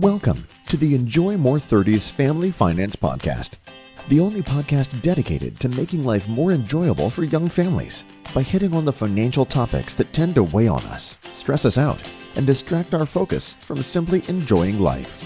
[0.00, 3.58] Welcome to the Enjoy More 30s Family Finance Podcast,
[4.08, 8.04] the only podcast dedicated to making life more enjoyable for young families
[8.34, 12.00] by hitting on the financial topics that tend to weigh on us, stress us out,
[12.34, 15.24] and distract our focus from simply enjoying life.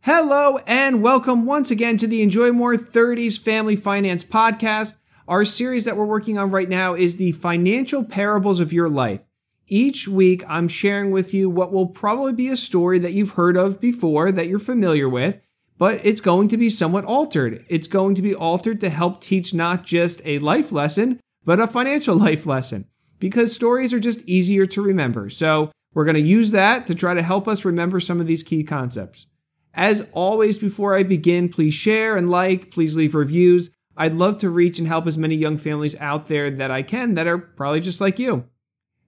[0.00, 4.94] Hello, and welcome once again to the Enjoy More 30s Family Finance Podcast.
[5.28, 9.27] Our series that we're working on right now is the Financial Parables of Your Life.
[9.68, 13.56] Each week, I'm sharing with you what will probably be a story that you've heard
[13.56, 15.40] of before, that you're familiar with,
[15.76, 17.66] but it's going to be somewhat altered.
[17.68, 21.66] It's going to be altered to help teach not just a life lesson, but a
[21.66, 22.86] financial life lesson,
[23.18, 25.28] because stories are just easier to remember.
[25.28, 28.42] So, we're going to use that to try to help us remember some of these
[28.42, 29.26] key concepts.
[29.74, 33.70] As always, before I begin, please share and like, please leave reviews.
[33.96, 37.14] I'd love to reach and help as many young families out there that I can
[37.14, 38.44] that are probably just like you.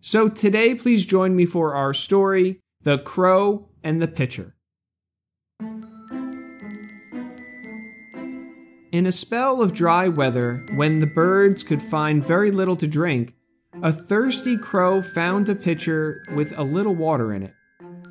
[0.02, 4.54] So today, please join me for our story The Crow and the Pitcher.
[8.92, 13.34] In a spell of dry weather, when the birds could find very little to drink,
[13.82, 17.54] a thirsty crow found a pitcher with a little water in it.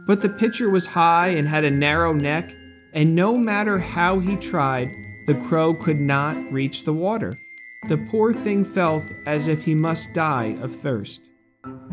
[0.06, 2.56] But the pitcher was high and had a narrow neck,
[2.94, 4.90] and no matter how he tried,
[5.26, 7.36] the crow could not reach the water.
[7.88, 11.22] The poor thing felt as if he must die of thirst.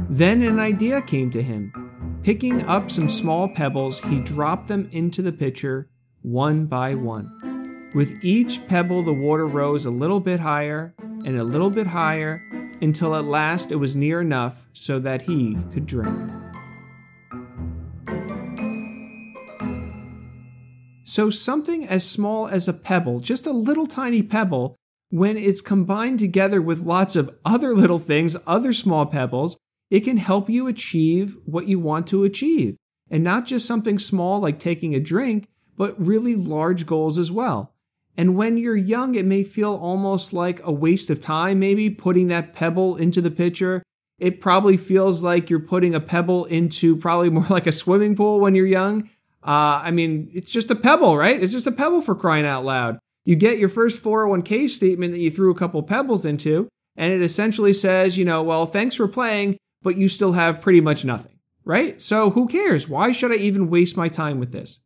[0.09, 2.21] Then an idea came to him.
[2.23, 5.89] Picking up some small pebbles, he dropped them into the pitcher
[6.23, 7.91] one by one.
[7.95, 10.95] With each pebble, the water rose a little bit higher
[11.25, 12.43] and a little bit higher
[12.83, 16.31] until at last it was near enough so that he could drink.
[21.05, 24.77] So, something as small as a pebble, just a little tiny pebble,
[25.09, 29.57] when it's combined together with lots of other little things, other small pebbles,
[29.91, 32.77] it can help you achieve what you want to achieve.
[33.11, 37.73] And not just something small like taking a drink, but really large goals as well.
[38.17, 42.29] And when you're young, it may feel almost like a waste of time, maybe putting
[42.29, 43.83] that pebble into the pitcher.
[44.19, 48.41] It probably feels like you're putting a pebble into probably more like a swimming pool
[48.41, 49.11] when you're young.
[49.45, 51.41] Uh, I mean, it's just a pebble, right?
[51.41, 52.99] It's just a pebble for crying out loud.
[53.25, 57.23] You get your first 401k statement that you threw a couple pebbles into, and it
[57.23, 61.39] essentially says, you know, well, thanks for playing but you still have pretty much nothing,
[61.65, 62.01] right?
[62.01, 62.89] So who cares?
[62.89, 64.81] Why should I even waste my time with this?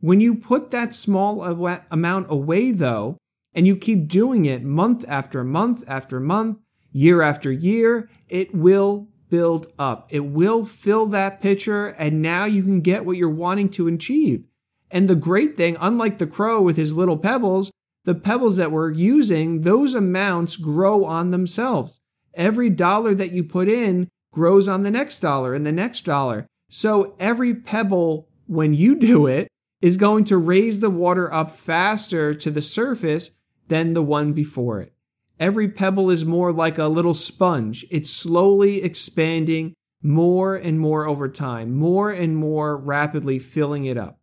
[0.00, 1.42] When you put that small
[1.90, 3.16] amount away, though,
[3.54, 6.58] and you keep doing it month after month after month,
[6.92, 10.08] year after year, it will build up.
[10.10, 14.44] It will fill that pitcher, and now you can get what you're wanting to achieve.
[14.90, 17.72] And the great thing, unlike the crow with his little pebbles,
[18.04, 22.02] the pebbles that we're using, those amounts grow on themselves.
[22.34, 26.46] Every dollar that you put in grows on the next dollar and the next dollar.
[26.68, 29.48] So every pebble, when you do it,
[29.80, 33.30] is going to raise the water up faster to the surface
[33.68, 34.92] than the one before it.
[35.38, 37.86] Every pebble is more like a little sponge.
[37.90, 44.18] It's slowly expanding more and more over time, more and more rapidly filling it up.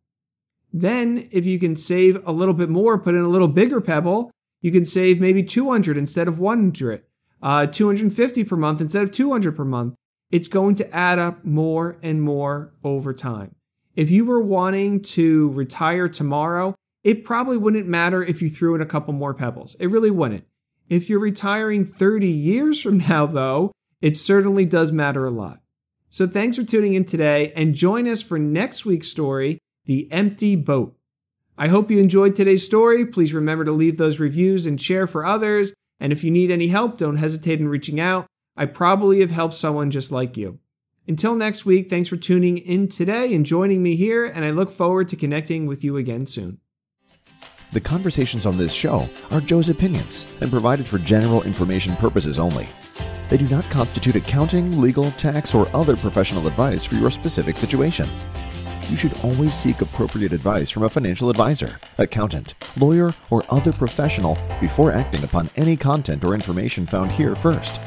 [0.73, 4.31] Then, if you can save a little bit more, put in a little bigger pebble,
[4.61, 7.03] you can save maybe 200 instead of 100,
[7.41, 9.95] uh, 250 per month instead of 200 per month
[10.31, 13.55] it's going to add up more and more over time.
[13.95, 18.81] If you were wanting to retire tomorrow, it probably wouldn't matter if you threw in
[18.81, 19.75] a couple more pebbles.
[19.79, 20.45] It really wouldn't.
[20.87, 23.71] If you're retiring 30 years from now, though,
[24.01, 25.59] it certainly does matter a lot.
[26.09, 30.55] So thanks for tuning in today and join us for next week's story The Empty
[30.55, 30.97] Boat.
[31.57, 33.05] I hope you enjoyed today's story.
[33.05, 35.73] Please remember to leave those reviews and share for others.
[35.99, 38.25] And if you need any help, don't hesitate in reaching out.
[38.61, 40.59] I probably have helped someone just like you.
[41.07, 44.69] Until next week, thanks for tuning in today and joining me here, and I look
[44.69, 46.59] forward to connecting with you again soon.
[47.71, 52.67] The conversations on this show are Joe's opinions and provided for general information purposes only.
[53.29, 58.05] They do not constitute accounting, legal, tax, or other professional advice for your specific situation.
[58.91, 64.37] You should always seek appropriate advice from a financial advisor, accountant, lawyer, or other professional
[64.59, 67.81] before acting upon any content or information found here first.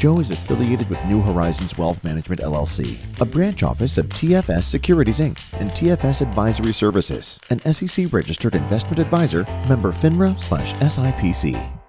[0.00, 5.20] Joe is affiliated with New Horizons Wealth Management LLC, a branch office of TFS Securities
[5.20, 5.38] Inc.
[5.60, 11.79] and TFS Advisory Services, an SEC registered investment advisor, member FINRA/SIPC.